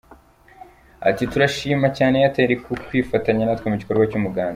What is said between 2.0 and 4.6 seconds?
Airtel ku kwifatanya natwe mu gikorwa cy’Umuganda.